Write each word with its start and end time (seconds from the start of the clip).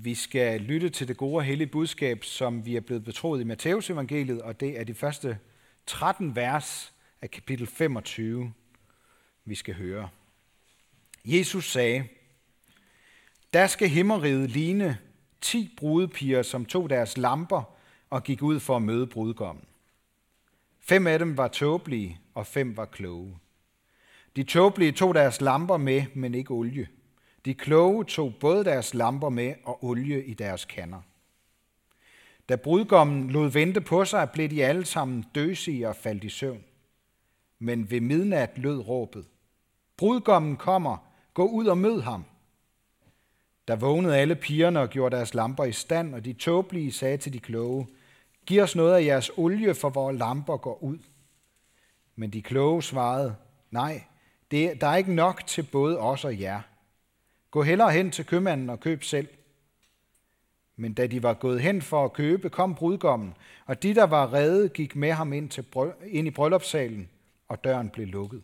Vi 0.00 0.14
skal 0.14 0.60
lytte 0.60 0.88
til 0.88 1.08
det 1.08 1.16
gode 1.16 1.36
og 1.36 1.44
hellige 1.44 1.68
budskab, 1.68 2.24
som 2.24 2.66
vi 2.66 2.76
er 2.76 2.80
blevet 2.80 3.04
betroet 3.04 3.40
i 3.40 3.44
Matteus 3.44 3.90
evangeliet, 3.90 4.42
og 4.42 4.60
det 4.60 4.80
er 4.80 4.84
de 4.84 4.94
første 4.94 5.38
13 5.86 6.36
vers 6.36 6.92
af 7.22 7.30
kapitel 7.30 7.66
25, 7.66 8.52
vi 9.44 9.54
skal 9.54 9.74
høre. 9.74 10.08
Jesus 11.24 11.72
sagde, 11.72 12.08
der 13.52 13.66
skal 13.66 13.88
himmeriget 13.88 14.50
ligne 14.50 14.98
ti 15.40 15.74
brudepiger, 15.76 16.42
som 16.42 16.64
tog 16.64 16.90
deres 16.90 17.16
lamper 17.16 17.74
og 18.10 18.24
gik 18.24 18.42
ud 18.42 18.60
for 18.60 18.76
at 18.76 18.82
møde 18.82 19.06
brudgommen. 19.06 19.64
Fem 20.80 21.06
af 21.06 21.18
dem 21.18 21.36
var 21.36 21.48
tåbelige, 21.48 22.20
og 22.34 22.46
fem 22.46 22.76
var 22.76 22.84
kloge. 22.84 23.38
De 24.36 24.42
tåbelige 24.42 24.92
tog 24.92 25.14
deres 25.14 25.40
lamper 25.40 25.76
med, 25.76 26.04
men 26.14 26.34
ikke 26.34 26.50
olie. 26.50 26.88
De 27.48 27.54
kloge 27.54 28.04
tog 28.04 28.34
både 28.40 28.64
deres 28.64 28.94
lamper 28.94 29.28
med 29.28 29.54
og 29.64 29.84
olie 29.84 30.24
i 30.24 30.34
deres 30.34 30.64
kander. 30.64 31.00
Da 32.48 32.56
brudgommen 32.56 33.30
lod 33.30 33.48
vente 33.48 33.80
på 33.80 34.04
sig, 34.04 34.30
blev 34.30 34.48
de 34.48 34.64
alle 34.64 34.84
sammen 34.84 35.24
døsige 35.34 35.88
og 35.88 35.96
faldt 35.96 36.24
i 36.24 36.28
søvn. 36.28 36.64
Men 37.58 37.90
ved 37.90 38.00
midnat 38.00 38.50
lød 38.56 38.78
råbet. 38.78 39.26
Brudgommen 39.96 40.56
kommer, 40.56 40.96
gå 41.34 41.46
ud 41.46 41.66
og 41.66 41.78
mød 41.78 42.00
ham. 42.00 42.24
Der 43.68 43.76
vågnede 43.76 44.16
alle 44.16 44.34
pigerne 44.34 44.80
og 44.80 44.90
gjorde 44.90 45.16
deres 45.16 45.34
lamper 45.34 45.64
i 45.64 45.72
stand, 45.72 46.14
og 46.14 46.24
de 46.24 46.32
tåbelige 46.32 46.92
sagde 46.92 47.16
til 47.16 47.32
de 47.32 47.38
kloge, 47.40 47.86
Giv 48.46 48.62
os 48.62 48.76
noget 48.76 48.94
af 48.94 49.04
jeres 49.04 49.30
olie, 49.36 49.74
for 49.74 49.88
vores 49.88 50.18
lamper 50.18 50.56
går 50.56 50.82
ud. 50.82 50.98
Men 52.16 52.30
de 52.30 52.42
kloge 52.42 52.82
svarede, 52.82 53.36
Nej, 53.70 54.02
det, 54.50 54.80
der 54.80 54.86
er 54.86 54.96
ikke 54.96 55.14
nok 55.14 55.46
til 55.46 55.62
både 55.72 55.98
os 55.98 56.24
og 56.24 56.40
jer. 56.40 56.60
Gå 57.50 57.62
hellere 57.62 57.92
hen 57.92 58.10
til 58.10 58.26
købmanden 58.26 58.70
og 58.70 58.80
køb 58.80 59.02
selv. 59.02 59.28
Men 60.76 60.94
da 60.94 61.06
de 61.06 61.22
var 61.22 61.34
gået 61.34 61.60
hen 61.60 61.82
for 61.82 62.04
at 62.04 62.12
købe, 62.12 62.50
kom 62.50 62.74
brudgommen, 62.74 63.34
og 63.66 63.82
de, 63.82 63.94
der 63.94 64.04
var 64.04 64.32
redde, 64.32 64.68
gik 64.68 64.96
med 64.96 65.12
ham 65.12 65.32
ind, 65.32 65.50
til, 65.50 65.64
ind 66.06 66.28
i 66.28 66.30
bryllupssalen, 66.30 67.08
og 67.48 67.64
døren 67.64 67.90
blev 67.90 68.06
lukket. 68.06 68.42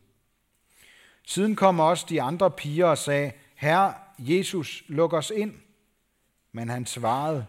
Siden 1.27 1.56
kom 1.56 1.81
også 1.81 2.06
de 2.09 2.23
andre 2.23 2.51
piger 2.51 2.87
og 2.87 2.98
sagde, 2.98 3.33
Herre, 3.55 3.95
Jesus, 4.19 4.84
luk 4.89 5.12
os 5.12 5.33
ind. 5.37 5.55
Men 6.53 6.69
han 6.69 6.87
svarede, 6.87 7.47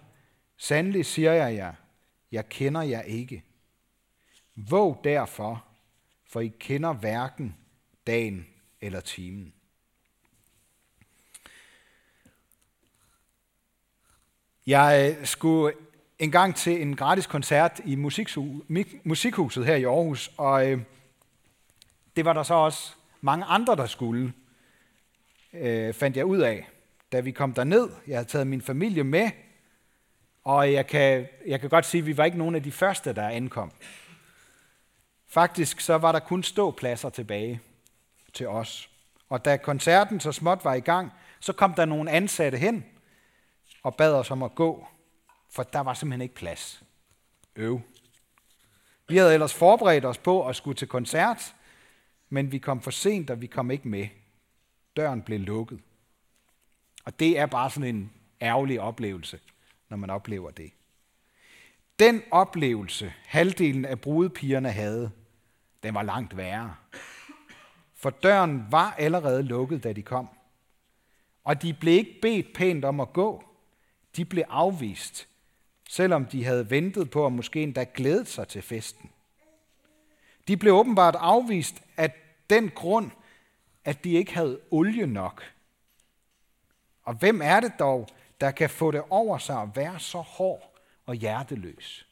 Sandelig 0.58 1.06
siger 1.06 1.32
jeg 1.32 1.56
jer, 1.56 1.74
jeg 2.32 2.50
kender 2.50 2.82
jer 2.82 3.02
ikke. 3.02 3.44
Våg 4.56 5.02
derfor, 5.04 5.66
for 6.26 6.42
I 6.42 6.48
kender 6.60 6.94
hverken 6.94 7.56
dagen 8.08 8.48
eller 8.82 9.00
timen. 9.00 9.54
Jeg 14.68 15.16
øh, 15.20 15.26
skulle 15.26 15.74
en 16.20 16.32
gang 16.32 16.56
til 16.56 16.82
en 16.82 16.96
gratis 16.96 17.28
koncert 17.28 17.82
i 17.86 17.96
Musikhuset 19.04 19.66
her 19.66 19.76
i 19.76 19.84
Aarhus, 19.84 20.32
og 20.38 20.72
øh, 20.72 20.82
det 22.16 22.26
var 22.26 22.34
der 22.34 22.44
så 22.44 22.54
også 22.54 22.94
mange 23.22 23.46
andre, 23.46 23.76
der 23.76 23.86
skulle, 23.86 24.34
øh, 25.54 25.94
fandt 25.94 26.18
jeg 26.18 26.26
ud 26.26 26.40
af, 26.40 26.68
da 27.12 27.20
vi 27.20 27.32
kom 27.32 27.54
derned. 27.54 27.90
Jeg 28.08 28.18
havde 28.18 28.30
taget 28.30 28.48
min 28.48 28.62
familie 28.62 29.04
med, 29.04 29.30
og 30.44 30.74
jeg 30.74 30.88
kan, 30.88 31.28
jeg 31.48 31.62
kan 31.62 31.70
godt 31.70 31.86
sige, 31.86 32.02
at 32.02 32.08
vi 32.08 32.18
var 32.18 32.26
ikke 32.26 32.38
nogen 32.38 32.56
af 32.56 32.64
de 32.64 32.72
første, 32.72 33.14
der 33.14 33.30
ankom. 33.30 33.72
Faktisk 35.28 35.80
så 35.80 35.98
var 35.98 36.12
der 36.12 36.20
kun 36.20 36.44
ståpladser 36.44 37.10
tilbage 37.10 37.60
til 38.34 38.48
os. 38.48 38.90
Og 39.30 39.46
da 39.46 39.58
koncerten 39.58 40.20
så 40.20 40.32
småt 40.32 40.60
var 40.64 40.74
i 40.74 40.80
gang, 40.80 41.12
så 41.40 41.54
kom 41.54 41.74
der 41.74 41.86
nogle 41.86 42.12
ansatte 42.12 42.58
hen 42.58 42.86
og 43.86 43.96
bad 43.96 44.14
os 44.14 44.32
om 44.32 44.44
at 44.44 44.56
gå, 44.56 44.88
for 45.50 45.64
der 45.64 45.80
var 45.80 45.94
simpelthen 45.94 46.22
ikke 46.22 46.36
plads. 46.36 46.84
Øv. 47.56 47.82
Vi 49.08 49.18
havde 49.18 49.34
ellers 49.34 49.54
forberedt 49.54 50.06
os 50.06 50.18
på 50.18 50.48
at 50.48 50.56
skulle 50.56 50.76
til 50.76 50.88
koncert, 50.88 51.56
men 52.30 52.52
vi 52.52 52.58
kom 52.58 52.82
for 52.82 52.92
sent, 52.92 53.30
og 53.30 53.42
vi 53.42 53.48
kom 53.48 53.72
ikke 53.72 53.88
med. 53.88 54.08
Døren 54.98 55.22
blev 55.22 55.40
lukket. 55.40 55.80
Og 57.06 57.20
det 57.20 57.40
er 57.40 57.46
bare 57.46 57.70
sådan 57.70 57.96
en 57.96 58.12
ærgerlig 58.42 58.82
oplevelse, 58.82 59.40
når 59.90 59.98
man 59.98 60.10
oplever 60.10 60.52
det. 60.52 60.72
Den 62.00 62.22
oplevelse, 62.32 63.14
halvdelen 63.26 63.86
af 63.86 64.02
brudepigerne 64.02 64.72
havde, 64.72 65.12
den 65.84 65.94
var 65.94 66.04
langt 66.04 66.38
værre. 66.38 66.76
For 67.96 68.10
døren 68.10 68.72
var 68.72 68.92
allerede 68.92 69.44
lukket, 69.44 69.84
da 69.84 69.94
de 69.94 70.02
kom. 70.02 70.30
Og 71.44 71.62
de 71.62 71.74
blev 71.74 71.94
ikke 71.94 72.20
bedt 72.22 72.54
pænt 72.56 72.86
om 72.86 73.00
at 73.00 73.14
gå. 73.14 73.55
De 74.16 74.26
blev 74.26 74.44
afvist, 74.50 75.28
selvom 75.90 76.26
de 76.26 76.46
havde 76.46 76.70
ventet 76.70 77.10
på 77.10 77.26
at 77.26 77.32
måske 77.32 77.64
endda 77.64 77.86
glædet 77.94 78.28
sig 78.28 78.48
til 78.48 78.62
festen. 78.62 79.10
De 80.48 80.58
blev 80.58 80.74
åbenbart 80.74 81.16
afvist 81.16 81.82
af 81.98 82.14
den 82.50 82.70
grund, 82.70 83.12
at 83.86 84.04
de 84.04 84.12
ikke 84.12 84.34
havde 84.34 84.60
olie 84.72 85.08
nok. 85.08 85.44
Og 87.04 87.14
hvem 87.14 87.42
er 87.44 87.60
det 87.60 87.72
dog, 87.80 88.08
der 88.42 88.52
kan 88.52 88.70
få 88.70 88.92
det 88.92 89.04
over 89.10 89.38
sig 89.38 89.62
at 89.62 89.76
være 89.76 90.00
så 90.00 90.18
hård 90.18 90.80
og 91.06 91.16
hjerteløs? 91.16 92.08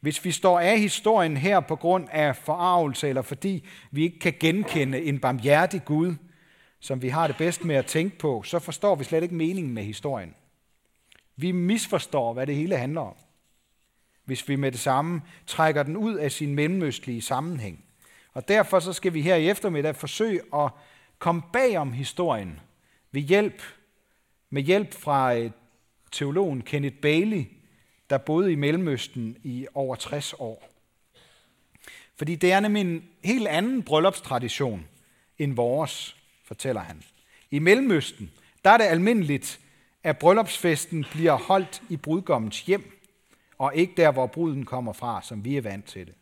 Hvis 0.00 0.24
vi 0.24 0.32
står 0.32 0.60
af 0.60 0.80
historien 0.80 1.36
her 1.36 1.60
på 1.60 1.76
grund 1.76 2.08
af 2.10 2.36
forarvelse, 2.36 3.08
eller 3.08 3.22
fordi 3.22 3.66
vi 3.90 4.02
ikke 4.02 4.18
kan 4.18 4.34
genkende 4.40 5.02
en 5.02 5.20
barmhjertig 5.20 5.84
Gud, 5.84 6.14
som 6.80 7.02
vi 7.02 7.08
har 7.08 7.26
det 7.26 7.36
bedst 7.36 7.64
med 7.64 7.74
at 7.74 7.86
tænke 7.86 8.18
på, 8.18 8.42
så 8.42 8.58
forstår 8.58 8.94
vi 8.94 9.04
slet 9.04 9.22
ikke 9.22 9.34
meningen 9.34 9.74
med 9.74 9.82
historien. 9.82 10.34
Vi 11.36 11.52
misforstår, 11.52 12.32
hvad 12.32 12.46
det 12.46 12.54
hele 12.54 12.76
handler 12.76 13.00
om, 13.00 13.14
hvis 14.24 14.48
vi 14.48 14.56
med 14.56 14.72
det 14.72 14.80
samme 14.80 15.22
trækker 15.46 15.82
den 15.82 15.96
ud 15.96 16.14
af 16.14 16.32
sin 16.32 16.54
mellemøstlige 16.54 17.22
sammenhæng. 17.22 17.84
Og 18.32 18.48
derfor 18.48 18.80
så 18.80 18.92
skal 18.92 19.14
vi 19.14 19.22
her 19.22 19.36
i 19.36 19.48
eftermiddag 19.48 19.96
forsøge 19.96 20.40
at 20.54 20.70
komme 21.18 21.42
bag 21.52 21.76
om 21.76 21.92
historien 21.92 22.60
ved 23.12 23.22
hjælp, 23.22 23.62
med 24.50 24.62
hjælp 24.62 24.94
fra 24.94 25.34
øh, 25.34 25.50
teologen 26.12 26.62
Kenneth 26.62 26.96
Bailey, 26.96 27.44
der 28.10 28.18
boede 28.18 28.52
i 28.52 28.54
Mellemøsten 28.54 29.36
i 29.42 29.66
over 29.74 29.96
60 29.96 30.34
år. 30.38 30.68
Fordi 32.16 32.34
det 32.34 32.52
er 32.52 32.60
nemlig 32.60 32.80
en 32.80 33.08
helt 33.24 33.48
anden 33.48 33.82
bryllupstradition 33.82 34.86
end 35.38 35.54
vores, 35.54 36.19
fortæller 36.50 36.80
han. 36.80 37.02
I 37.50 37.58
Mellemøsten, 37.58 38.30
der 38.64 38.70
er 38.70 38.76
det 38.76 38.84
almindeligt, 38.84 39.60
at 40.04 40.18
bryllupsfesten 40.18 41.06
bliver 41.12 41.32
holdt 41.32 41.82
i 41.88 41.96
brudgommens 41.96 42.60
hjem, 42.60 43.00
og 43.58 43.74
ikke 43.74 43.92
der, 43.96 44.10
hvor 44.10 44.26
bruden 44.26 44.64
kommer 44.64 44.92
fra, 44.92 45.22
som 45.22 45.44
vi 45.44 45.56
er 45.56 45.62
vant 45.62 45.84
til 45.84 46.06
det. 46.06 46.14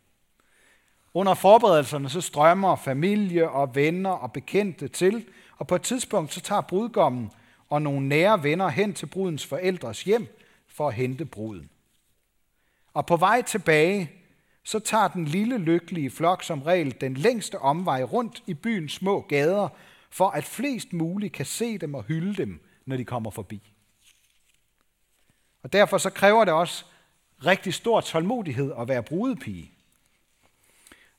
Under 1.15 1.34
forberedelserne 1.34 2.09
så 2.09 2.21
strømmer 2.21 2.77
familie 2.77 3.50
og 3.50 3.75
venner 3.75 4.11
og 4.11 4.33
bekendte 4.33 4.88
til, 4.88 5.25
og 5.56 5.67
på 5.67 5.75
et 5.75 5.83
tidspunkt 5.83 6.33
så 6.33 6.41
tager 6.41 6.61
brudgommen 6.61 7.31
og 7.69 7.83
nogle 7.83 8.09
nære 8.09 8.43
venner 8.43 8.69
hen 8.69 8.94
til 8.94 9.06
brudens 9.06 9.47
forældres 9.47 10.03
hjem 10.03 10.27
for 10.69 10.88
at 10.88 10.94
hente 10.94 11.25
bruden. 11.25 11.71
Og 12.94 13.06
på 13.06 13.17
vej 13.17 13.43
tilbage, 13.43 14.11
så 14.65 14.78
tager 14.78 15.09
den 15.09 15.25
lille 15.25 15.59
lykkelige 15.59 16.11
flok 16.11 16.43
som 16.43 16.62
regel 16.62 17.00
den 17.00 17.15
længste 17.15 17.59
omvej 17.59 18.03
rundt 18.03 18.43
i 18.47 18.55
byens 18.55 18.93
små 18.93 19.21
gader, 19.21 19.69
for 20.10 20.30
at 20.30 20.44
flest 20.44 20.92
muligt 20.92 21.32
kan 21.32 21.46
se 21.46 21.78
dem 21.78 21.94
og 21.94 22.02
hylde 22.02 22.36
dem, 22.36 22.60
når 22.86 22.96
de 22.96 23.04
kommer 23.04 23.30
forbi. 23.30 23.72
Og 25.62 25.72
derfor 25.72 25.98
så 25.98 26.10
kræver 26.10 26.44
det 26.44 26.54
også 26.54 26.84
rigtig 27.46 27.74
stor 27.74 28.00
tålmodighed 28.00 28.72
at 28.78 28.88
være 28.88 29.02
brudepige. 29.02 29.72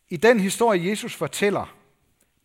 I 0.09 0.17
den 0.17 0.39
historie, 0.39 0.89
Jesus 0.89 1.15
fortæller, 1.15 1.75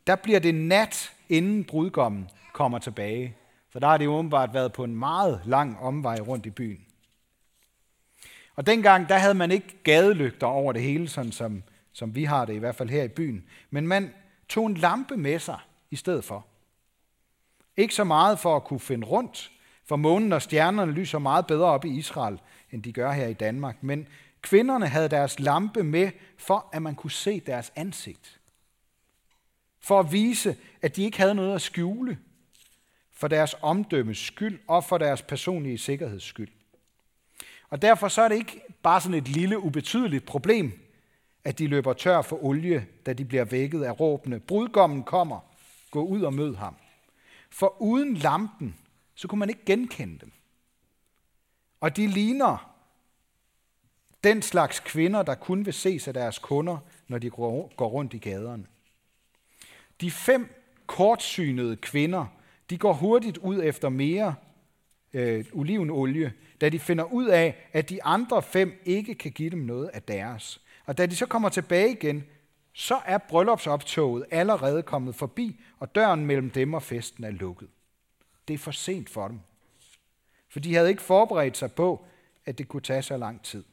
der 0.07 0.17
bliver 0.17 0.39
det 0.39 0.55
nat, 0.55 1.13
inden 1.29 1.65
brudgommen 1.65 2.31
kommer 2.53 2.79
tilbage. 2.79 3.37
For 3.71 3.81
der 3.81 3.87
har 3.87 3.97
det 3.97 4.09
åbenbart 4.09 4.55
været 4.55 4.73
på 4.73 4.85
en 4.85 4.97
meget 4.97 5.41
lang 5.45 5.79
omvej 5.79 6.21
rundt 6.21 6.47
i 6.47 6.51
byen. 6.51 6.85
Og 8.57 8.67
dengang, 8.67 9.09
der 9.09 9.19
havde 9.19 9.35
man 9.35 9.51
ikke 9.51 9.77
gadelygter 9.85 10.47
over 10.47 10.73
det 10.73 10.83
hele, 10.83 11.09
sådan 11.09 11.33
som, 11.33 11.63
som 11.93 12.15
vi 12.15 12.25
har 12.25 12.45
det 12.45 12.55
i 12.55 12.59
hvert 12.59 12.75
fald 12.75 12.89
her 12.89 13.03
i 13.03 13.09
byen. 13.09 13.45
Men 13.71 13.87
man 13.87 14.15
tog 14.49 14.67
en 14.67 14.75
lampe 14.75 15.17
med 15.17 15.39
sig 15.39 15.59
i 15.91 15.97
stedet 15.97 16.25
for. 16.25 16.47
Ikke 17.77 17.95
så 17.95 18.05
meget 18.05 18.39
for 18.39 18.57
at 18.57 18.65
kunne 18.65 18.81
finde 18.81 19.07
rundt, 19.07 19.51
for 19.85 19.97
månen 19.97 20.33
og 20.33 20.43
stjernerne 20.43 20.93
lyser 20.93 21.19
meget 21.19 21.47
bedre 21.47 21.67
op 21.67 21.85
i 21.85 21.99
Israel, 21.99 22.41
end 22.71 22.83
de 22.83 22.93
gør 22.93 23.13
her 23.13 23.27
i 23.27 23.33
Danmark. 23.33 23.83
Men 23.83 24.09
kvinderne 24.43 24.87
havde 24.87 25.09
deres 25.09 25.41
lampe 25.41 25.83
med, 25.83 26.11
for 26.39 26.69
at 26.73 26.83
man 26.83 26.95
kunne 26.95 27.11
se 27.11 27.41
deres 27.41 27.73
ansigt. 27.77 28.41
For 29.81 30.01
at 30.01 30.13
vise, 30.13 30.57
at 30.83 30.97
de 30.97 31.03
ikke 31.03 31.19
havde 31.19 31.35
noget 31.35 31.55
at 31.55 31.63
skjule, 31.63 32.19
for 33.13 33.29
deres 33.29 33.57
omdømmes 33.63 34.19
skyld 34.19 34.61
og 34.69 34.85
for 34.85 34.99
deres 34.99 35.23
personlige 35.23 35.79
sikkerheds 35.79 36.23
skyld. 36.23 36.49
Og 37.71 37.83
derfor 37.83 38.09
så 38.09 38.23
er 38.23 38.29
det 38.29 38.37
ikke 38.37 38.61
bare 38.83 39.01
sådan 39.01 39.19
et 39.19 39.29
lille, 39.29 39.59
ubetydeligt 39.59 40.27
problem, 40.27 40.81
at 41.45 41.59
de 41.59 41.67
løber 41.67 41.93
tør 41.93 42.23
for 42.23 42.45
olie, 42.45 42.87
da 43.07 43.13
de 43.13 43.25
bliver 43.25 43.45
vækket 43.45 43.83
af 43.83 44.01
råbene. 44.01 44.41
Brudgommen 44.41 45.03
kommer, 45.03 45.41
gå 45.95 46.05
ud 46.05 46.23
og 46.23 46.35
mød 46.35 46.55
ham. 46.55 46.77
For 47.51 47.83
uden 47.83 48.15
lampen, 48.15 48.77
så 49.15 49.29
kunne 49.29 49.39
man 49.39 49.49
ikke 49.49 49.65
genkende 49.67 50.19
dem. 50.19 50.33
Og 51.81 51.97
de 51.97 52.07
ligner 52.07 52.75
den 54.25 54.43
slags 54.43 54.81
kvinder, 54.81 55.23
der 55.23 55.35
kun 55.35 55.67
vil 55.67 55.75
ses 55.75 56.09
af 56.09 56.15
deres 56.15 56.39
kunder, 56.39 56.79
når 57.09 57.19
de 57.19 57.31
går 57.31 57.87
rundt 57.87 58.15
i 58.15 58.19
gaderne. 58.19 58.67
De 60.01 60.11
fem 60.11 60.55
kortsynede 60.87 61.77
kvinder, 61.77 62.27
de 62.71 62.79
går 62.79 62.93
hurtigt 62.93 63.39
ud 63.39 63.63
efter 63.63 63.89
mere 63.89 64.35
øh, 65.13 65.45
olivenolie, 65.53 66.33
da 66.61 66.69
de 66.69 66.79
finder 66.79 67.05
ud 67.05 67.27
af, 67.27 67.69
at 67.73 67.91
de 67.91 68.05
andre 68.05 68.43
fem 68.43 68.81
ikke 68.85 69.15
kan 69.15 69.33
give 69.33 69.51
dem 69.51 69.59
noget 69.59 69.89
af 69.89 70.03
deres. 70.03 70.61
Og 70.87 70.99
da 70.99 71.07
de 71.07 71.17
så 71.17 71.27
kommer 71.27 71.49
tilbage 71.49 71.91
igen, 71.91 72.25
så 72.77 73.01
er 73.05 73.19
bryllupsoptoget 73.19 74.27
allerede 74.31 74.83
kommet 74.83 75.15
forbi, 75.15 75.61
og 75.79 75.95
døren 75.95 76.27
mellem 76.27 76.51
dem 76.51 76.75
og 76.75 76.83
festen 76.83 77.25
er 77.25 77.31
lukket. 77.31 77.69
Det 78.49 78.55
er 78.55 78.59
for 78.59 78.71
sent 78.71 79.11
for 79.11 79.29
dem. 79.29 79.41
For 80.49 80.61
de 80.61 80.75
havde 80.75 80.89
ikke 80.89 81.03
forberedt 81.03 81.57
sig 81.57 81.73
på, 81.73 82.05
at 82.45 82.59
det 82.59 82.69
kunne 82.69 82.83
tage 82.83 83.03
så 83.03 83.17
lang 83.17 83.43
tid. 83.43 83.65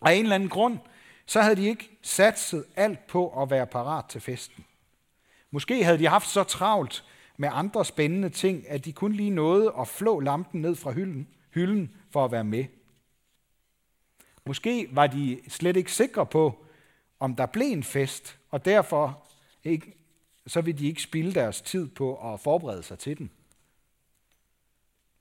Og 0.00 0.10
af 0.10 0.14
en 0.14 0.22
eller 0.22 0.34
anden 0.34 0.48
grund, 0.48 0.78
så 1.26 1.40
havde 1.40 1.56
de 1.56 1.66
ikke 1.66 1.98
satset 2.02 2.64
alt 2.76 3.06
på 3.06 3.42
at 3.42 3.50
være 3.50 3.66
parat 3.66 4.04
til 4.04 4.20
festen. 4.20 4.64
Måske 5.50 5.84
havde 5.84 5.98
de 5.98 6.06
haft 6.06 6.28
så 6.28 6.44
travlt 6.44 7.04
med 7.36 7.48
andre 7.52 7.84
spændende 7.84 8.28
ting, 8.28 8.68
at 8.68 8.84
de 8.84 8.92
kun 8.92 9.12
lige 9.12 9.30
nåede 9.30 9.72
at 9.78 9.88
flå 9.88 10.20
lampen 10.20 10.62
ned 10.62 10.74
fra 10.74 10.90
hylden, 10.90 11.28
hylden 11.50 11.96
for 12.10 12.24
at 12.24 12.32
være 12.32 12.44
med. 12.44 12.64
Måske 14.46 14.88
var 14.92 15.06
de 15.06 15.40
slet 15.48 15.76
ikke 15.76 15.92
sikre 15.92 16.26
på, 16.26 16.65
om 17.18 17.36
der 17.36 17.46
blev 17.46 17.72
en 17.72 17.84
fest, 17.84 18.38
og 18.50 18.64
derfor 18.64 19.26
ikke, 19.64 19.94
så 20.46 20.60
vil 20.60 20.78
de 20.78 20.86
ikke 20.86 21.02
spilde 21.02 21.34
deres 21.34 21.60
tid 21.60 21.88
på 21.88 22.32
at 22.32 22.40
forberede 22.40 22.82
sig 22.82 22.98
til 22.98 23.18
den. 23.18 23.30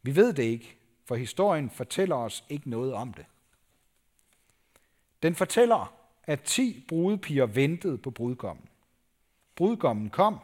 Vi 0.01 0.15
ved 0.15 0.33
det 0.33 0.43
ikke, 0.43 0.77
for 1.05 1.15
historien 1.15 1.69
fortæller 1.69 2.15
os 2.15 2.43
ikke 2.49 2.69
noget 2.69 2.93
om 2.93 3.13
det. 3.13 3.25
Den 5.23 5.35
fortæller, 5.35 5.93
at 6.23 6.41
ti 6.41 6.85
brudepiger 6.87 7.45
ventede 7.45 7.97
på 7.97 8.11
brudgommen. 8.11 8.69
Brudgommen 9.55 10.09
kom, 10.09 10.39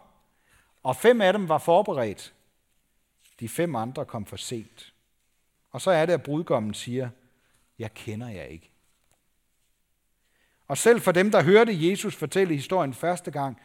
og 0.84 0.96
fem 0.96 1.22
af 1.22 1.34
dem 1.34 1.50
var 1.50 1.58
forberedt. 1.58 2.34
De 3.40 3.50
fem 3.50 3.76
andre 3.76 4.06
kom 4.06 4.26
for 4.26 4.38
sent. 4.38 4.94
Og 5.72 5.82
så 5.82 5.92
er 5.92 6.06
det, 6.06 6.14
at 6.14 6.24
brudgommen 6.24 6.74
siger, 6.74 7.10
jeg 7.80 7.94
kender 7.94 8.30
jer 8.30 8.44
ikke. 8.44 8.71
Og 10.72 10.78
selv 10.78 11.02
for 11.02 11.12
dem, 11.12 11.32
der 11.32 11.44
hørte 11.44 11.90
Jesus 11.90 12.16
fortælle 12.16 12.56
historien 12.56 12.94
første 12.94 13.32
gang, 13.32 13.58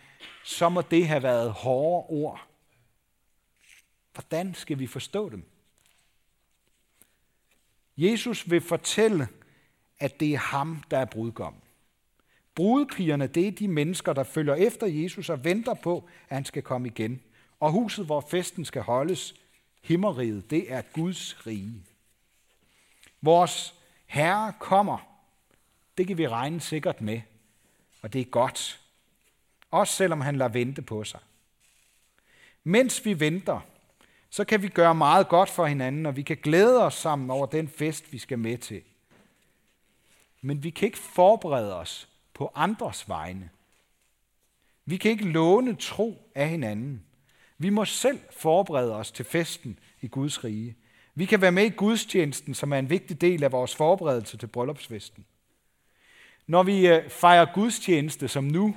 så 0.44 0.69
må 0.69 0.81
det 0.81 1.08
have 1.08 1.23
været 1.23 1.53
hårde 1.53 2.06
ord. 2.08 2.47
Hvordan 4.14 4.55
skal 4.55 4.79
vi 4.79 4.87
forstå 4.87 5.31
dem? 5.31 5.44
Jesus 7.97 8.50
vil 8.50 8.61
fortælle, 8.61 9.29
at 9.99 10.20
det 10.20 10.32
er 10.32 10.38
ham, 10.38 10.82
der 10.91 10.99
er 10.99 11.05
brudgommen. 11.05 11.62
Brudepigerne, 12.55 13.26
det 13.26 13.49
er 13.49 13.52
de 13.52 13.69
mennesker, 13.69 14.12
der 14.12 14.23
følger 14.23 14.55
efter 14.55 14.87
Jesus 14.87 15.31
og 15.31 15.44
venter 15.44 15.75
på, 15.75 16.09
at 16.29 16.35
han 16.37 16.44
skal 16.44 16.62
komme 16.62 16.88
igen. 16.88 17.23
Og 17.61 17.73
huset, 17.73 18.06
hvor 18.06 18.20
festen 18.20 18.64
skal 18.64 18.82
holdes, 18.82 19.35
himmeriget, 19.82 20.50
det 20.50 20.73
er 20.73 20.82
Guds 20.93 21.47
rige. 21.47 21.82
Vores 23.23 23.75
Herre 24.06 24.52
kommer. 24.61 25.15
Det 25.98 26.06
kan 26.06 26.19
vi 26.19 26.28
regne 26.28 26.60
sikkert 26.60 27.00
med. 27.00 27.20
Og 28.02 28.12
det 28.12 28.20
er 28.20 28.25
godt. 28.25 28.81
Også 29.70 29.94
selvom 29.94 30.20
han 30.20 30.37
lader 30.37 30.50
vente 30.50 30.82
på 30.82 31.04
sig. 31.04 31.20
Mens 32.64 33.04
vi 33.04 33.20
venter, 33.20 33.60
så 34.31 34.44
kan 34.44 34.62
vi 34.62 34.69
gøre 34.69 34.94
meget 34.94 35.28
godt 35.28 35.50
for 35.50 35.66
hinanden, 35.66 36.06
og 36.06 36.16
vi 36.16 36.22
kan 36.22 36.37
glæde 36.37 36.82
os 36.82 36.94
sammen 36.94 37.31
over 37.31 37.46
den 37.46 37.69
fest, 37.69 38.12
vi 38.12 38.19
skal 38.19 38.38
med 38.38 38.58
til. 38.58 38.82
Men 40.40 40.62
vi 40.62 40.70
kan 40.70 40.87
ikke 40.87 40.98
forberede 40.98 41.76
os 41.76 42.08
på 42.34 42.52
andres 42.54 43.08
vegne. 43.08 43.50
Vi 44.84 44.96
kan 44.96 45.10
ikke 45.10 45.28
låne 45.28 45.76
tro 45.76 46.31
af 46.34 46.49
hinanden. 46.49 47.04
Vi 47.58 47.70
må 47.70 47.84
selv 47.84 48.20
forberede 48.31 48.94
os 48.96 49.12
til 49.12 49.25
festen 49.25 49.78
i 50.00 50.08
Guds 50.08 50.44
rige. 50.44 50.76
Vi 51.14 51.25
kan 51.25 51.40
være 51.40 51.52
med 51.52 51.64
i 51.64 51.70
gudstjenesten, 51.76 52.54
som 52.54 52.72
er 52.72 52.78
en 52.78 52.90
vigtig 52.90 53.20
del 53.20 53.44
af 53.44 53.52
vores 53.52 53.76
forberedelse 53.76 54.37
til 54.37 54.46
bryllupsfesten. 54.46 55.26
Når 56.46 56.62
vi 56.62 56.88
øh, 56.88 57.10
fejrer 57.10 57.46
gudstjeneste 57.54 58.28
som 58.28 58.44
nu, 58.44 58.76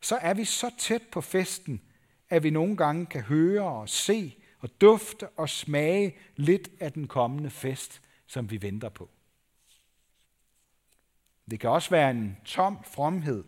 så 0.00 0.16
er 0.16 0.34
vi 0.34 0.44
så 0.44 0.70
tæt 0.78 1.02
på 1.12 1.20
festen, 1.20 1.80
at 2.28 2.42
vi 2.42 2.50
nogle 2.50 2.76
gange 2.76 3.06
kan 3.06 3.20
høre 3.20 3.62
og 3.62 3.88
se 3.88 4.36
og 4.60 4.80
dufte 4.80 5.28
og 5.28 5.48
smage 5.48 6.16
lidt 6.36 6.68
af 6.80 6.92
den 6.92 7.08
kommende 7.08 7.50
fest, 7.50 8.02
som 8.26 8.50
vi 8.50 8.62
venter 8.62 8.88
på. 8.88 9.08
Det 11.50 11.60
kan 11.60 11.70
også 11.70 11.90
være 11.90 12.10
en 12.10 12.36
tom 12.44 12.78
fromhed, 12.84 13.44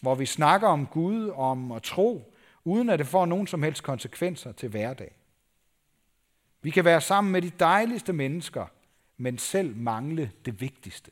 hvor 0.00 0.14
vi 0.14 0.26
snakker 0.26 0.68
om 0.68 0.86
Gud 0.86 1.28
om 1.28 1.72
at 1.72 1.82
tro, 1.82 2.34
uden 2.64 2.90
at 2.90 2.98
det 2.98 3.06
får 3.06 3.26
nogen 3.26 3.46
som 3.46 3.62
helst 3.62 3.82
konsekvenser 3.82 4.52
til 4.52 4.68
hverdag. 4.68 5.14
Vi 6.62 6.70
kan 6.70 6.84
være 6.84 7.00
sammen 7.00 7.32
med 7.32 7.42
de 7.42 7.50
dejligste 7.50 8.12
mennesker, 8.12 8.66
men 9.16 9.38
selv 9.38 9.76
mangle 9.76 10.32
det 10.44 10.60
vigtigste. 10.60 11.10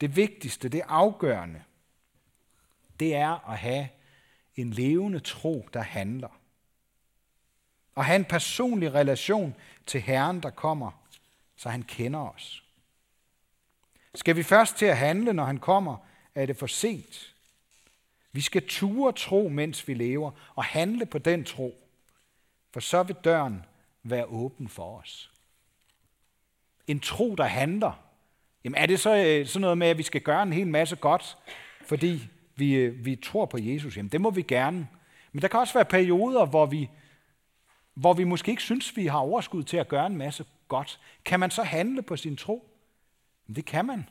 Det 0.00 0.16
vigtigste, 0.16 0.68
det 0.68 0.82
afgørende, 0.86 1.62
det 3.00 3.14
er 3.14 3.50
at 3.50 3.58
have 3.58 3.88
en 4.56 4.70
levende 4.70 5.20
tro, 5.20 5.68
der 5.72 5.82
handler. 5.82 6.40
Og 7.94 8.04
have 8.04 8.16
en 8.16 8.24
personlig 8.24 8.94
relation 8.94 9.56
til 9.86 10.00
Herren, 10.00 10.42
der 10.42 10.50
kommer, 10.50 10.90
så 11.56 11.68
han 11.68 11.82
kender 11.82 12.20
os. 12.20 12.64
Skal 14.14 14.36
vi 14.36 14.42
først 14.42 14.76
til 14.76 14.86
at 14.86 14.98
handle, 14.98 15.32
når 15.32 15.44
han 15.44 15.58
kommer, 15.58 15.96
er 16.34 16.46
det 16.46 16.56
for 16.56 16.66
sent. 16.66 17.34
Vi 18.32 18.40
skal 18.40 18.68
ture 18.68 19.12
tro, 19.12 19.48
mens 19.48 19.88
vi 19.88 19.94
lever, 19.94 20.30
og 20.54 20.64
handle 20.64 21.06
på 21.06 21.18
den 21.18 21.44
tro, 21.44 21.88
for 22.72 22.80
så 22.80 23.02
vil 23.02 23.16
døren 23.24 23.64
være 24.02 24.24
åben 24.24 24.68
for 24.68 24.98
os. 24.98 25.32
En 26.86 27.00
tro, 27.00 27.34
der 27.34 27.44
handler. 27.44 28.05
Jamen 28.66 28.78
er 28.78 28.86
det 28.86 29.00
så 29.00 29.16
øh, 29.16 29.46
sådan 29.46 29.60
noget 29.60 29.78
med, 29.78 29.86
at 29.86 29.98
vi 29.98 30.02
skal 30.02 30.20
gøre 30.20 30.42
en 30.42 30.52
hel 30.52 30.66
masse 30.66 30.96
godt, 30.96 31.38
fordi 31.84 32.28
vi, 32.56 32.74
øh, 32.74 33.04
vi 33.04 33.16
tror 33.16 33.46
på 33.46 33.58
Jesus? 33.58 33.96
Jamen 33.96 34.12
det 34.12 34.20
må 34.20 34.30
vi 34.30 34.42
gerne. 34.42 34.88
Men 35.32 35.42
der 35.42 35.48
kan 35.48 35.60
også 35.60 35.74
være 35.74 35.84
perioder, 35.84 36.46
hvor 36.46 36.66
vi, 36.66 36.90
hvor 37.94 38.14
vi 38.14 38.24
måske 38.24 38.50
ikke 38.50 38.62
synes, 38.62 38.96
vi 38.96 39.06
har 39.06 39.18
overskud 39.18 39.62
til 39.62 39.76
at 39.76 39.88
gøre 39.88 40.06
en 40.06 40.16
masse 40.16 40.44
godt. 40.68 41.00
Kan 41.24 41.40
man 41.40 41.50
så 41.50 41.62
handle 41.62 42.02
på 42.02 42.16
sin 42.16 42.36
tro? 42.36 42.70
Det 43.56 43.64
kan 43.64 43.84
man. 43.84 44.08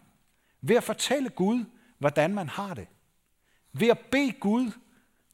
Ved 0.62 0.76
at 0.76 0.84
fortælle 0.84 1.30
Gud, 1.30 1.66
hvordan 1.98 2.34
man 2.34 2.50
har 2.50 2.74
det. 2.74 2.88
Ved 3.74 3.88
at 3.88 4.00
bede 4.00 4.32
Gud, 4.32 4.72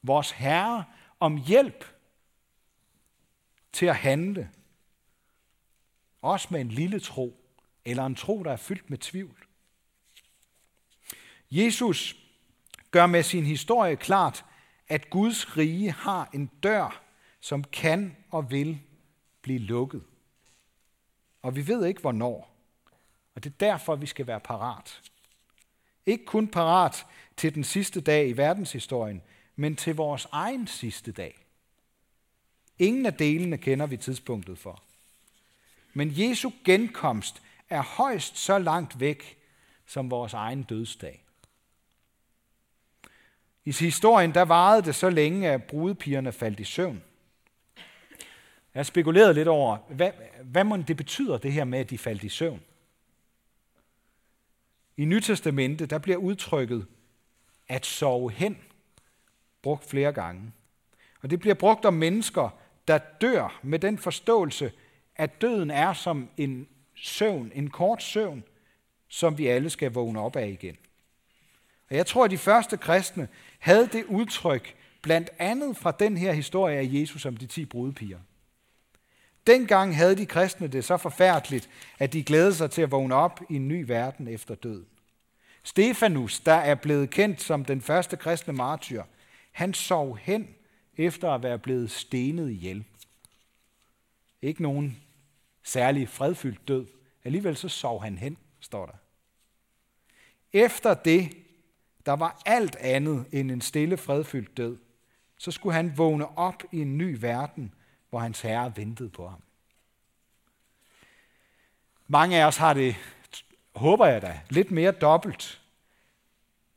vores 0.02 0.30
Herre, 0.30 0.84
om 1.20 1.36
hjælp 1.36 1.84
til 3.72 3.86
at 3.86 3.96
handle. 3.96 4.50
Også 6.22 6.48
med 6.50 6.60
en 6.60 6.68
lille 6.68 7.00
tro, 7.00 7.41
eller 7.84 8.06
en 8.06 8.14
tro, 8.14 8.42
der 8.42 8.52
er 8.52 8.56
fyldt 8.56 8.90
med 8.90 8.98
tvivl. 8.98 9.46
Jesus 11.50 12.16
gør 12.90 13.06
med 13.06 13.22
sin 13.22 13.44
historie 13.44 13.96
klart, 13.96 14.44
at 14.88 15.10
Guds 15.10 15.56
rige 15.56 15.92
har 15.92 16.30
en 16.34 16.46
dør, 16.46 17.02
som 17.40 17.64
kan 17.64 18.16
og 18.30 18.50
vil 18.50 18.80
blive 19.42 19.58
lukket. 19.58 20.02
Og 21.42 21.56
vi 21.56 21.66
ved 21.66 21.86
ikke, 21.86 22.00
hvornår. 22.00 22.56
Og 23.34 23.44
det 23.44 23.50
er 23.50 23.56
derfor, 23.60 23.96
vi 23.96 24.06
skal 24.06 24.26
være 24.26 24.40
parat. 24.40 25.00
Ikke 26.06 26.24
kun 26.24 26.48
parat 26.48 27.06
til 27.36 27.54
den 27.54 27.64
sidste 27.64 28.00
dag 28.00 28.28
i 28.28 28.36
verdenshistorien, 28.36 29.22
men 29.56 29.76
til 29.76 29.94
vores 29.94 30.26
egen 30.32 30.66
sidste 30.66 31.12
dag. 31.12 31.46
Ingen 32.78 33.06
af 33.06 33.14
delene 33.14 33.58
kender 33.58 33.86
vi 33.86 33.96
tidspunktet 33.96 34.58
for. 34.58 34.82
Men 35.94 36.12
Jesu 36.14 36.50
genkomst 36.64 37.42
er 37.72 37.82
højst 37.82 38.38
så 38.38 38.58
langt 38.58 39.00
væk 39.00 39.38
som 39.86 40.10
vores 40.10 40.34
egen 40.34 40.62
dødsdag. 40.62 41.24
I 43.64 43.72
historien 43.72 44.34
der 44.34 44.42
varede 44.42 44.82
det 44.82 44.94
så 44.94 45.10
længe, 45.10 45.50
at 45.50 45.64
brudepigerne 45.64 46.32
faldt 46.32 46.60
i 46.60 46.64
søvn. 46.64 47.02
Jeg 48.74 48.78
har 48.78 48.82
spekuleret 48.82 49.34
lidt 49.34 49.48
over, 49.48 49.76
hvad, 49.76 50.10
hvad 50.44 50.64
må 50.64 50.76
det 50.76 50.96
betyder 50.96 51.38
det 51.38 51.52
her 51.52 51.64
med, 51.64 51.78
at 51.78 51.90
de 51.90 51.98
faldt 51.98 52.24
i 52.24 52.28
søvn? 52.28 52.62
I 54.96 55.04
Nytestamentet, 55.04 55.90
der 55.90 55.98
bliver 55.98 56.18
udtrykket 56.18 56.86
at 57.68 57.86
sove 57.86 58.30
hen 58.30 58.58
brugt 59.62 59.84
flere 59.90 60.12
gange. 60.12 60.52
Og 61.22 61.30
det 61.30 61.40
bliver 61.40 61.54
brugt 61.54 61.84
om 61.84 61.94
mennesker, 61.94 62.58
der 62.88 62.98
dør 62.98 63.60
med 63.62 63.78
den 63.78 63.98
forståelse, 63.98 64.72
at 65.16 65.40
døden 65.40 65.70
er 65.70 65.92
som 65.92 66.28
en 66.36 66.68
søvn, 67.02 67.52
en 67.54 67.70
kort 67.70 68.02
søvn, 68.02 68.44
som 69.08 69.38
vi 69.38 69.46
alle 69.46 69.70
skal 69.70 69.92
vågne 69.92 70.20
op 70.20 70.36
af 70.36 70.48
igen. 70.48 70.76
Og 71.90 71.96
jeg 71.96 72.06
tror, 72.06 72.24
at 72.24 72.30
de 72.30 72.38
første 72.38 72.76
kristne 72.76 73.28
havde 73.58 73.88
det 73.92 74.04
udtryk 74.04 74.74
blandt 75.02 75.30
andet 75.38 75.76
fra 75.76 75.90
den 75.98 76.16
her 76.16 76.32
historie 76.32 76.78
af 76.78 76.88
Jesus 76.92 77.26
om 77.26 77.36
de 77.36 77.46
ti 77.46 77.64
brudepiger. 77.64 78.18
Dengang 79.46 79.96
havde 79.96 80.16
de 80.16 80.26
kristne 80.26 80.66
det 80.66 80.84
så 80.84 80.96
forfærdeligt, 80.96 81.68
at 81.98 82.12
de 82.12 82.22
glædede 82.22 82.54
sig 82.54 82.70
til 82.70 82.82
at 82.82 82.90
vågne 82.90 83.14
op 83.14 83.40
i 83.50 83.56
en 83.56 83.68
ny 83.68 83.84
verden 83.86 84.28
efter 84.28 84.54
døden. 84.54 84.86
Stefanus, 85.62 86.40
der 86.40 86.54
er 86.54 86.74
blevet 86.74 87.10
kendt 87.10 87.42
som 87.42 87.64
den 87.64 87.80
første 87.80 88.16
kristne 88.16 88.52
martyr, 88.52 89.02
han 89.52 89.74
sov 89.74 90.18
hen 90.18 90.48
efter 90.96 91.30
at 91.30 91.42
være 91.42 91.58
blevet 91.58 91.90
stenet 91.90 92.50
ihjel. 92.50 92.84
Ikke 94.42 94.62
nogen 94.62 95.01
særlig 95.62 96.08
fredfyldt 96.08 96.68
død. 96.68 96.86
Alligevel 97.24 97.56
så 97.56 97.68
sov 97.68 98.02
han 98.02 98.18
hen, 98.18 98.36
står 98.60 98.86
der. 98.86 98.94
Efter 100.52 100.94
det, 100.94 101.36
der 102.06 102.12
var 102.12 102.42
alt 102.46 102.76
andet 102.76 103.26
end 103.32 103.50
en 103.50 103.60
stille, 103.60 103.96
fredfyldt 103.96 104.56
død, 104.56 104.78
så 105.38 105.50
skulle 105.50 105.74
han 105.74 105.98
vågne 105.98 106.38
op 106.38 106.62
i 106.72 106.80
en 106.80 106.98
ny 106.98 107.16
verden, 107.20 107.74
hvor 108.10 108.18
hans 108.18 108.40
herre 108.40 108.72
ventede 108.76 109.08
på 109.08 109.28
ham. 109.28 109.42
Mange 112.08 112.42
af 112.42 112.46
os 112.46 112.56
har 112.56 112.74
det, 112.74 112.96
håber 113.74 114.06
jeg 114.06 114.22
da, 114.22 114.40
lidt 114.50 114.70
mere 114.70 114.92
dobbelt. 114.92 115.60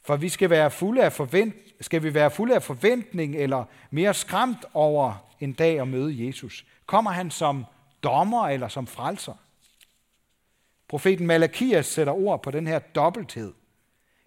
For 0.02 0.16
vi 0.16 0.30
skal 0.30 0.50
være 0.50 0.72
fulde 0.72 1.04
af 1.04 1.14
forvent, 1.14 1.56
skal 1.82 2.04
vi 2.04 2.14
være 2.14 2.32
fulde 2.32 2.56
af 2.56 2.64
forventning 2.64 3.36
eller 3.36 3.66
mere 3.92 4.14
skræmt 4.14 4.66
over 4.74 5.32
en 5.40 5.54
dag 5.54 5.80
at 5.80 5.88
møde 5.88 6.28
Jesus? 6.28 6.66
Kommer 6.86 7.12
han 7.12 7.32
som 7.32 7.66
dommer 8.06 8.48
eller 8.48 8.68
som 8.68 8.88
frelser? 8.88 9.34
Profeten 10.88 11.28
Malakias 11.28 11.86
sætter 11.86 12.14
ord 12.14 12.44
på 12.44 12.52
den 12.52 12.68
her 12.68 12.80
dobbelthed. 12.80 13.54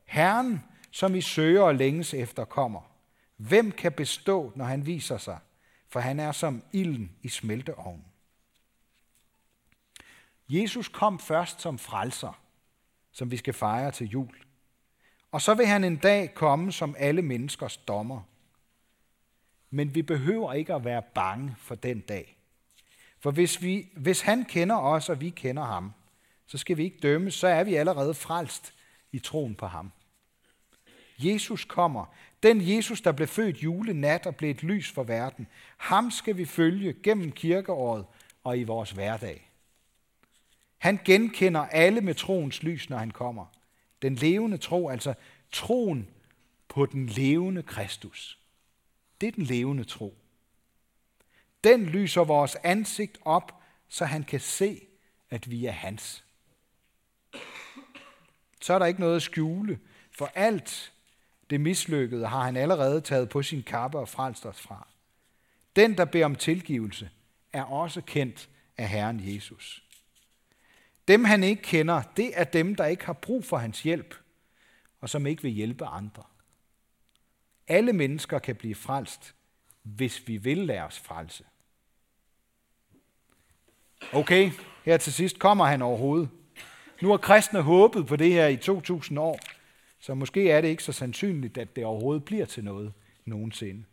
Herren, 0.04 0.64
som 0.90 1.14
I 1.14 1.20
søger 1.20 1.62
og 1.62 1.75
længes 1.75 2.14
efter, 2.14 2.44
kommer. 2.44 2.80
Hvem 3.37 3.73
kan 3.73 3.92
bestå, 3.92 4.52
når 4.54 4.64
han 4.64 4.87
viser 4.87 5.18
sig? 5.18 5.38
For 5.88 6.00
han 6.00 6.20
er 6.20 6.32
som 6.32 6.62
ilden 6.73 7.16
i 7.23 7.28
smelteovnen. 7.28 8.04
Jesus 10.49 10.88
kom 10.88 11.18
først 11.18 11.61
som 11.61 11.78
frelser, 11.78 12.40
som 13.12 13.30
vi 13.30 13.37
skal 13.37 13.54
fejre 13.54 13.90
til 13.90 14.06
jul. 14.06 14.37
Og 15.32 15.42
så 15.42 15.54
vil 15.54 15.66
han 15.66 15.85
en 15.85 15.97
dag 15.97 16.35
komme 16.35 16.73
som 16.73 16.94
alle 16.99 17.23
menneskers 17.23 17.76
dommer. 17.76 18.23
Men 19.70 19.94
vi 19.94 20.02
behøver 20.02 20.52
ikke 20.52 20.75
at 20.75 20.85
være 20.85 21.02
bange 21.14 21.54
for 21.58 21.75
den 21.75 22.00
dag. 22.00 22.38
For 23.21 23.31
hvis, 23.31 23.63
vi, 23.63 23.89
hvis 23.97 24.21
han 24.21 24.45
kender 24.45 24.77
os, 24.77 25.09
og 25.09 25.21
vi 25.21 25.31
kender 25.31 25.65
ham, 25.65 25.93
så 26.47 26.59
skal 26.59 26.77
vi 26.77 26.85
ikke 26.85 26.99
dømme, 27.03 27.31
så 27.31 27.47
er 27.47 27.65
vi 27.65 27.75
allerede 27.75 28.15
frelst 28.15 28.75
i 29.13 29.19
troen 29.19 29.55
på 29.55 29.67
ham. 29.67 29.93
Jesus 31.19 31.65
kommer. 31.65 32.15
Den 32.43 32.69
Jesus, 32.69 33.01
der 33.01 33.13
blev 33.13 33.29
født 33.29 33.63
julenat 33.63 34.27
og 34.27 34.37
blev 34.37 34.51
et 34.51 34.63
lys 34.63 34.91
for 34.91 35.03
verden. 35.03 35.47
Ham 35.77 36.11
skal 36.11 36.37
vi 36.37 36.45
følge 36.45 36.93
gennem 37.03 37.33
kirkeåret 37.33 38.07
og 38.45 38.59
i 38.59 38.65
vores 38.65 38.91
hverdag. 38.91 39.51
Han 40.79 41.01
genkender 41.05 41.61
alle 41.61 42.01
med 42.01 42.15
troens 42.15 42.63
lys, 42.63 42.91
når 42.91 42.97
han 42.97 43.11
kommer. 43.11 43.47
Den 44.03 44.15
levende 44.15 44.57
tro, 44.57 44.89
altså 44.89 45.15
troen 45.53 46.09
på 46.69 46.87
den 46.87 47.07
levende 47.07 47.63
Kristus. 47.63 48.39
Det 49.21 49.27
er 49.27 49.33
den 49.33 49.45
levende 49.45 49.85
tro. 49.85 50.15
Den 51.65 51.87
lyser 51.87 52.25
vores 52.25 52.57
ansigt 52.62 53.19
op, 53.25 53.62
så 53.88 54.05
han 54.05 54.23
kan 54.23 54.41
se, 54.41 54.87
at 55.31 55.50
vi 55.50 55.67
er 55.67 55.73
hans. 55.73 56.25
Så 58.61 58.75
er 58.75 58.79
der 58.79 58.87
ikke 58.87 59.00
noget 59.00 59.17
at 59.17 59.23
skjule, 59.23 59.79
for 60.11 60.31
alt 60.35 60.93
det 61.50 61.61
mislykkede 61.61 62.27
har 62.27 62.45
han 62.45 62.57
allerede 62.57 63.00
taget 63.00 63.29
på 63.29 63.43
sin 63.43 63.62
kappe 63.62 63.99
og 63.99 64.09
frelst 64.09 64.47
os 64.47 64.61
fra. 64.61 64.88
Den, 65.77 65.97
der 65.97 66.05
beder 66.05 66.25
om 66.25 66.35
tilgivelse, 66.35 67.11
er 67.53 67.62
også 67.62 68.00
kendt 68.00 68.49
af 68.77 68.88
Herren 68.88 69.35
Jesus. 69.35 69.85
Dem, 71.09 71.25
han 71.25 71.43
ikke 71.43 71.62
kender, 71.62 72.03
det 72.03 72.41
er 72.41 72.45
dem, 72.45 72.75
der 72.75 72.87
ikke 72.87 73.07
har 73.07 73.12
brug 73.12 73.45
for 73.45 73.57
hans 73.57 73.83
hjælp, 73.83 74.15
og 75.00 75.11
som 75.11 75.27
ikke 75.27 75.43
vil 75.43 75.50
hjælpe 75.50 75.87
andre. 75.87 76.23
Alle 77.69 77.93
mennesker 77.93 78.38
kan 78.38 78.57
blive 78.57 78.75
frelst, 78.75 79.35
hvis 79.83 80.29
vi 80.29 80.37
vil 80.37 80.59
lade 80.59 80.83
os 80.83 80.99
frelse. 80.99 81.45
Okay, 84.12 84.50
her 84.85 84.97
til 84.97 85.12
sidst 85.12 85.38
kommer 85.38 85.64
han 85.64 85.83
overhovedet. 85.83 86.28
Nu 87.02 87.11
har 87.11 87.17
kristne 87.17 87.62
håbet 87.62 88.07
på 88.07 88.17
det 88.17 88.33
her 88.33 88.47
i 88.47 88.57
2000 88.57 89.19
år, 89.19 89.38
så 90.00 90.14
måske 90.14 90.50
er 90.50 90.61
det 90.61 90.69
ikke 90.69 90.83
så 90.83 90.93
sandsynligt, 90.93 91.59
at 91.59 91.76
det 91.76 91.85
overhovedet 91.85 92.25
bliver 92.25 92.47
til 92.47 92.64
noget 92.64 92.93
nogensinde. 93.25 93.85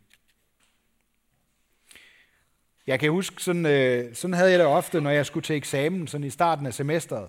Jeg 2.86 3.00
kan 3.00 3.10
huske, 3.10 3.42
sådan, 3.42 3.66
øh, 3.66 4.14
sådan 4.14 4.34
havde 4.34 4.50
jeg 4.50 4.58
det 4.58 4.66
ofte, 4.66 5.00
når 5.00 5.10
jeg 5.10 5.26
skulle 5.26 5.44
til 5.44 5.56
eksamen, 5.56 6.06
sådan 6.06 6.26
i 6.26 6.30
starten 6.30 6.66
af 6.66 6.74
semesteret, 6.74 7.28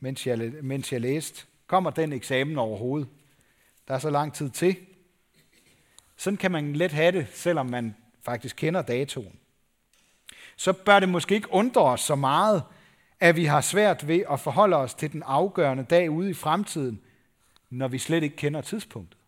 mens 0.00 0.26
jeg, 0.26 0.38
mens 0.62 0.92
jeg 0.92 1.00
læste. 1.00 1.46
Kommer 1.66 1.90
den 1.90 2.12
eksamen 2.12 2.58
overhovedet? 2.58 3.08
Der 3.88 3.94
er 3.94 3.98
så 3.98 4.10
lang 4.10 4.34
tid 4.34 4.50
til. 4.50 4.76
Sådan 6.16 6.36
kan 6.36 6.50
man 6.50 6.76
let 6.76 6.92
have 6.92 7.12
det, 7.12 7.26
selvom 7.32 7.66
man 7.66 7.94
faktisk 8.22 8.56
kender 8.56 8.82
datoen. 8.82 9.38
Så 10.56 10.72
bør 10.72 11.00
det 11.00 11.08
måske 11.08 11.34
ikke 11.34 11.52
undre 11.52 11.82
os 11.82 12.00
så 12.00 12.14
meget, 12.14 12.62
at 13.20 13.36
vi 13.36 13.44
har 13.44 13.60
svært 13.60 14.08
ved 14.08 14.22
at 14.30 14.40
forholde 14.40 14.76
os 14.76 14.94
til 14.94 15.12
den 15.12 15.22
afgørende 15.22 15.84
dag 15.84 16.10
ude 16.10 16.30
i 16.30 16.34
fremtiden, 16.34 17.00
når 17.70 17.88
vi 17.88 17.98
slet 17.98 18.22
ikke 18.22 18.36
kender 18.36 18.60
tidspunktet. 18.60 19.18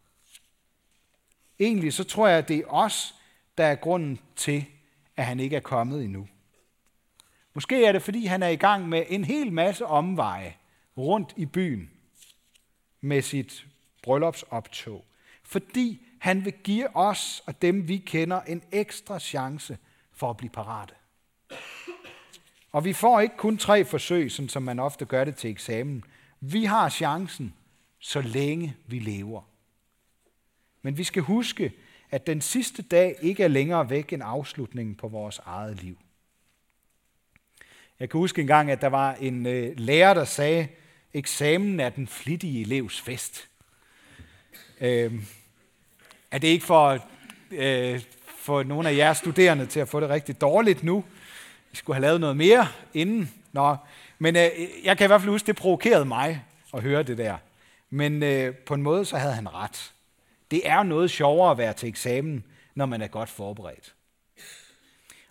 Egentlig 1.60 1.92
så 1.92 2.04
tror 2.04 2.28
jeg, 2.28 2.38
at 2.38 2.48
det 2.48 2.56
er 2.58 2.66
os, 2.66 3.14
der 3.58 3.66
er 3.66 3.74
grunden 3.74 4.18
til, 4.36 4.64
at 5.16 5.26
han 5.26 5.40
ikke 5.40 5.56
er 5.56 5.60
kommet 5.60 6.04
endnu. 6.04 6.28
Måske 7.54 7.84
er 7.84 7.92
det, 7.92 8.02
fordi 8.02 8.26
han 8.26 8.42
er 8.42 8.48
i 8.48 8.56
gang 8.56 8.88
med 8.88 9.04
en 9.08 9.24
hel 9.24 9.52
masse 9.52 9.86
omveje 9.86 10.56
rundt 10.96 11.34
i 11.36 11.46
byen 11.46 11.90
med 13.00 13.22
sit 13.22 13.66
bryllupsoptog. 14.02 15.04
Fordi 15.42 16.06
han 16.18 16.44
vil 16.44 16.52
give 16.52 16.96
os 16.96 17.42
og 17.46 17.62
dem, 17.62 17.88
vi 17.88 17.96
kender, 17.96 18.40
en 18.40 18.62
ekstra 18.72 19.18
chance 19.18 19.78
for 20.12 20.30
at 20.30 20.36
blive 20.36 20.50
parate. 20.50 20.94
Og 22.76 22.84
vi 22.84 22.92
får 22.92 23.20
ikke 23.20 23.36
kun 23.36 23.58
tre 23.58 23.84
forsøg, 23.84 24.32
sådan 24.32 24.48
som 24.48 24.62
man 24.62 24.78
ofte 24.78 25.04
gør 25.04 25.24
det 25.24 25.36
til 25.36 25.50
eksamen. 25.50 26.04
Vi 26.40 26.64
har 26.64 26.88
chancen, 26.88 27.54
så 27.98 28.20
længe 28.20 28.76
vi 28.86 28.98
lever. 28.98 29.42
Men 30.82 30.98
vi 30.98 31.04
skal 31.04 31.22
huske, 31.22 31.72
at 32.10 32.26
den 32.26 32.40
sidste 32.40 32.82
dag 32.82 33.16
ikke 33.22 33.42
er 33.42 33.48
længere 33.48 33.90
væk 33.90 34.12
end 34.12 34.22
afslutningen 34.24 34.94
på 34.94 35.08
vores 35.08 35.40
eget 35.44 35.82
liv. 35.82 35.98
Jeg 38.00 38.10
kan 38.10 38.18
huske 38.18 38.40
en 38.40 38.46
gang, 38.46 38.70
at 38.70 38.80
der 38.80 38.88
var 38.88 39.14
en 39.14 39.46
øh, 39.46 39.72
lærer, 39.76 40.14
der 40.14 40.24
sagde, 40.24 40.68
eksamen 41.14 41.80
er 41.80 41.88
den 41.88 42.06
flittige 42.06 42.60
elevs 42.60 43.00
fest. 43.00 43.48
Øh, 44.80 45.14
er 46.30 46.38
det 46.38 46.48
ikke 46.48 46.66
for, 46.66 46.98
øh, 47.50 48.02
for 48.26 48.62
nogle 48.62 48.88
af 48.88 48.96
jer 48.96 49.12
studerende 49.12 49.66
til 49.66 49.80
at 49.80 49.88
få 49.88 50.00
det 50.00 50.08
rigtig 50.08 50.40
dårligt 50.40 50.82
nu? 50.82 51.04
Skulle 51.76 51.94
have 51.94 52.02
lavet 52.02 52.20
noget 52.20 52.36
mere 52.36 52.68
inden. 52.94 53.34
Nå, 53.52 53.76
men 54.18 54.36
øh, 54.36 54.50
jeg 54.84 54.98
kan 54.98 55.06
i 55.06 55.08
hvert 55.08 55.20
fald 55.20 55.30
huske, 55.30 55.46
det 55.46 55.56
provokerede 55.56 56.04
mig 56.04 56.44
at 56.74 56.82
høre 56.82 57.02
det 57.02 57.18
der. 57.18 57.36
Men 57.90 58.22
øh, 58.22 58.54
på 58.54 58.74
en 58.74 58.82
måde, 58.82 59.04
så 59.04 59.16
havde 59.16 59.34
han 59.34 59.54
ret. 59.54 59.92
Det 60.50 60.68
er 60.68 60.82
noget 60.82 61.10
sjovere 61.10 61.50
at 61.50 61.58
være 61.58 61.72
til 61.72 61.88
eksamen, 61.88 62.44
når 62.74 62.86
man 62.86 63.02
er 63.02 63.06
godt 63.06 63.28
forberedt. 63.28 63.94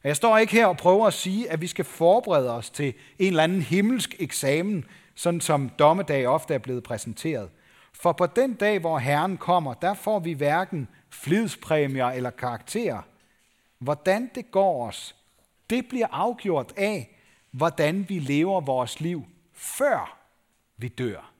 Og 0.03 0.07
jeg 0.07 0.15
står 0.15 0.37
ikke 0.37 0.53
her 0.53 0.65
og 0.65 0.77
prøver 0.77 1.07
at 1.07 1.13
sige, 1.13 1.51
at 1.51 1.61
vi 1.61 1.67
skal 1.67 1.85
forberede 1.85 2.51
os 2.51 2.69
til 2.69 2.93
en 3.19 3.27
eller 3.27 3.43
anden 3.43 3.61
himmelsk 3.61 4.15
eksamen, 4.19 4.85
sådan 5.15 5.41
som 5.41 5.69
dommedag 5.69 6.27
ofte 6.27 6.53
er 6.53 6.57
blevet 6.57 6.83
præsenteret. 6.83 7.49
For 7.93 8.11
på 8.11 8.25
den 8.25 8.53
dag, 8.53 8.79
hvor 8.79 8.97
Herren 8.99 9.37
kommer, 9.37 9.73
der 9.73 9.93
får 9.93 10.19
vi 10.19 10.33
hverken 10.33 10.87
flidspræmier 11.09 12.07
eller 12.07 12.29
karakterer. 12.29 13.01
Hvordan 13.79 14.31
det 14.35 14.51
går 14.51 14.87
os, 14.87 15.15
det 15.69 15.87
bliver 15.87 16.07
afgjort 16.11 16.73
af, 16.77 17.15
hvordan 17.51 18.09
vi 18.09 18.19
lever 18.19 18.61
vores 18.61 18.99
liv, 18.99 19.25
før 19.53 20.17
vi 20.77 20.87
dør. 20.87 21.31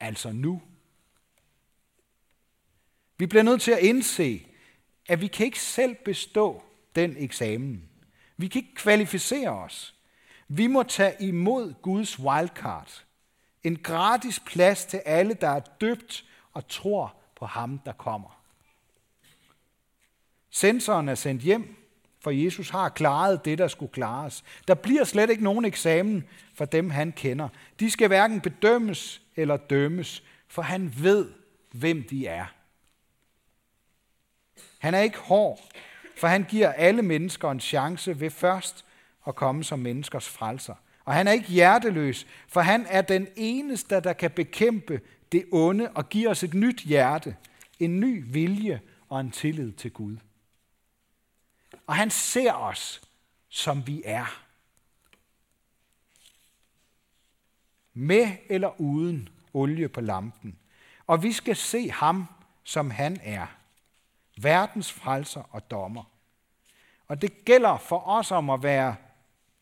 Altså 0.00 0.32
nu. 0.32 0.62
Vi 3.18 3.26
bliver 3.26 3.42
nødt 3.42 3.62
til 3.62 3.72
at 3.72 3.78
indse, 3.78 4.46
at 5.08 5.20
vi 5.20 5.26
kan 5.26 5.46
ikke 5.46 5.60
selv 5.60 5.96
bestå 6.04 6.62
den 6.94 7.16
eksamen. 7.18 7.88
Vi 8.36 8.48
kan 8.48 8.62
ikke 8.62 8.74
kvalificere 8.74 9.50
os. 9.50 9.94
Vi 10.48 10.66
må 10.66 10.82
tage 10.82 11.16
imod 11.20 11.74
Guds 11.82 12.18
wildcard. 12.18 13.04
En 13.62 13.76
gratis 13.76 14.40
plads 14.40 14.84
til 14.84 14.96
alle, 14.96 15.34
der 15.34 15.48
er 15.48 15.60
døbt 15.60 16.24
og 16.52 16.68
tror 16.68 17.16
på 17.36 17.46
ham, 17.46 17.78
der 17.78 17.92
kommer. 17.92 18.42
Sensoren 20.50 21.08
er 21.08 21.14
sendt 21.14 21.42
hjem, 21.42 21.81
for 22.22 22.30
Jesus 22.30 22.70
har 22.70 22.88
klaret 22.88 23.44
det, 23.44 23.58
der 23.58 23.68
skulle 23.68 23.92
klares. 23.92 24.44
Der 24.68 24.74
bliver 24.74 25.04
slet 25.04 25.30
ikke 25.30 25.44
nogen 25.44 25.64
eksamen 25.64 26.24
for 26.54 26.64
dem, 26.64 26.90
han 26.90 27.12
kender. 27.12 27.48
De 27.80 27.90
skal 27.90 28.08
hverken 28.08 28.40
bedømmes 28.40 29.22
eller 29.36 29.56
dømmes, 29.56 30.22
for 30.48 30.62
han 30.62 30.94
ved, 30.98 31.28
hvem 31.72 32.02
de 32.10 32.26
er. 32.26 32.46
Han 34.78 34.94
er 34.94 35.00
ikke 35.00 35.18
hård, 35.18 35.60
for 36.16 36.26
han 36.26 36.44
giver 36.48 36.72
alle 36.72 37.02
mennesker 37.02 37.50
en 37.50 37.60
chance 37.60 38.20
ved 38.20 38.30
først 38.30 38.84
at 39.26 39.34
komme 39.34 39.64
som 39.64 39.78
menneskers 39.78 40.28
frelser. 40.28 40.74
Og 41.04 41.14
han 41.14 41.28
er 41.28 41.32
ikke 41.32 41.48
hjerteløs, 41.48 42.26
for 42.48 42.60
han 42.60 42.86
er 42.88 43.02
den 43.02 43.28
eneste, 43.36 44.00
der 44.00 44.12
kan 44.12 44.30
bekæmpe 44.30 45.00
det 45.32 45.44
onde 45.52 45.90
og 45.90 46.08
give 46.08 46.28
os 46.28 46.42
et 46.42 46.54
nyt 46.54 46.80
hjerte, 46.80 47.36
en 47.80 48.00
ny 48.00 48.24
vilje 48.26 48.80
og 49.08 49.20
en 49.20 49.30
tillid 49.30 49.72
til 49.72 49.90
Gud. 49.90 50.16
Og 51.92 51.96
han 51.96 52.10
ser 52.10 52.52
os, 52.52 53.02
som 53.48 53.86
vi 53.86 54.02
er. 54.04 54.42
Med 57.92 58.36
eller 58.48 58.80
uden 58.80 59.28
olie 59.52 59.88
på 59.88 60.00
lampen. 60.00 60.58
Og 61.06 61.22
vi 61.22 61.32
skal 61.32 61.56
se 61.56 61.90
ham, 61.90 62.26
som 62.64 62.90
han 62.90 63.20
er. 63.22 63.46
Verdens 64.36 64.92
frelser 64.92 65.42
og 65.50 65.70
dommer. 65.70 66.04
Og 67.08 67.22
det 67.22 67.44
gælder 67.44 67.78
for 67.78 68.08
os 68.08 68.30
om 68.30 68.50
at 68.50 68.62
være 68.62 68.96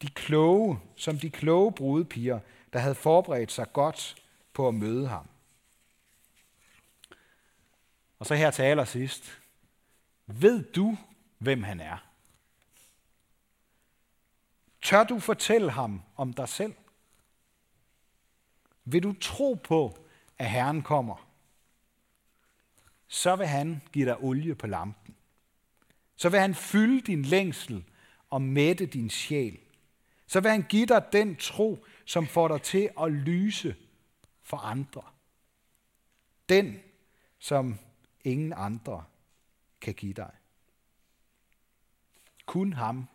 de 0.03 0.09
kloge, 0.09 0.81
som 0.97 1.19
de 1.19 1.31
kloge 1.31 1.73
brudepiger, 1.73 2.41
der 2.73 2.79
havde 2.79 2.95
forberedt 2.95 3.53
sig 3.53 3.73
godt 3.73 4.23
på 4.53 4.69
at 4.69 4.75
møde 4.75 5.09
ham. 5.09 5.29
Og 8.19 8.27
så 8.27 8.35
her 8.35 8.51
til 8.51 8.63
allersidst. 8.63 9.41
Ved 10.27 10.73
du, 10.73 10.99
hvem 11.39 11.63
han 11.63 11.81
er? 11.81 12.10
Tør 14.83 15.05
du 15.05 15.19
fortælle 15.19 15.71
ham 15.71 16.03
om 16.17 16.33
dig 16.33 16.49
selv? 16.49 16.75
Vil 18.85 19.03
du 19.03 19.13
tro 19.21 19.55
på, 19.55 20.07
at 20.39 20.51
Herren 20.51 20.83
kommer? 20.83 21.29
Så 23.09 23.37
vil 23.37 23.47
han 23.47 23.83
give 23.93 24.07
dig 24.07 24.19
olie 24.19 24.55
på 24.55 24.67
lampen. 24.67 25.15
Så 26.17 26.29
vil 26.29 26.41
han 26.41 26.55
fylde 26.55 27.01
din 27.01 27.23
længsel 27.23 27.85
og 28.31 28.43
mætte 28.43 28.87
din 28.87 29.11
sjæl. 29.11 29.59
Så 30.27 30.41
vil 30.41 30.51
han 30.51 30.63
give 30.63 30.87
dig 30.87 31.05
den 31.13 31.37
tro, 31.37 31.85
som 32.05 32.27
får 32.27 32.49
dig 32.49 32.63
til 32.63 32.91
at 33.01 33.13
lyse 33.13 33.77
for 34.43 34.57
andre. 34.57 35.03
Den, 36.49 36.81
som 37.39 37.79
ingen 38.25 38.53
andre 38.53 39.05
kan 39.81 39.95
give 39.95 40.13
dig. 40.13 40.33
Kun 42.47 42.73
ham, 42.73 43.09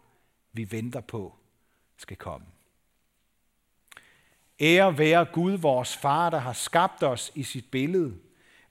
vi 0.53 0.71
venter 0.71 1.01
på, 1.01 1.39
skal 1.97 2.17
komme. 2.17 2.47
Ære 4.59 4.97
være 4.97 5.25
Gud, 5.25 5.51
vores 5.51 5.97
far, 5.97 6.29
der 6.29 6.37
har 6.37 6.53
skabt 6.53 7.03
os 7.03 7.31
i 7.35 7.43
sit 7.43 7.71
billede. 7.71 8.15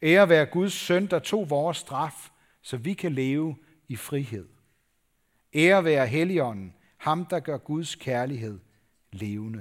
Ære 0.02 0.28
være 0.28 0.46
Guds 0.46 0.72
søn, 0.72 1.06
der 1.06 1.18
tog 1.18 1.50
vores 1.50 1.76
straf, 1.76 2.30
så 2.62 2.76
vi 2.76 2.94
kan 2.94 3.12
leve 3.12 3.56
i 3.88 3.96
frihed. 3.96 4.48
Ære 5.54 5.84
være 5.84 6.06
Helligånden, 6.06 6.74
ham 6.96 7.26
der 7.26 7.40
gør 7.40 7.58
Guds 7.58 7.94
kærlighed 7.94 8.60
levende 9.12 9.52